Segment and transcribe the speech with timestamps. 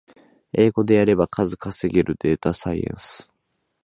[0.53, 3.31] 英語でやれば数稼げるデータサイエンス